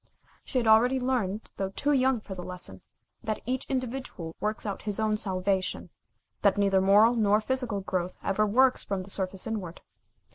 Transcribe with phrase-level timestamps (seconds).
[0.43, 2.81] She had already learned, though too young for the lesson,
[3.23, 5.91] that each individual works out his own salvation,
[6.41, 9.79] that neither moral nor physical growth ever works from the surface inward.